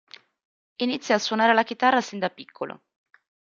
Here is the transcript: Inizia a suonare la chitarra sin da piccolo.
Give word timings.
Inizia 0.77 1.13
a 1.15 1.19
suonare 1.19 1.53
la 1.53 1.61
chitarra 1.63 2.01
sin 2.01 2.17
da 2.17 2.31
piccolo. 2.31 2.81